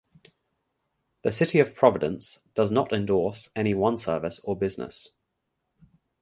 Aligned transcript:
The 1.21 1.31
City 1.31 1.59
of 1.59 1.75
Providence 1.75 2.39
does 2.55 2.71
not 2.71 2.91
endorse 2.91 3.51
any 3.55 3.75
one 3.75 3.99
service 3.99 4.39
or 4.39 4.55
business. 4.57 5.09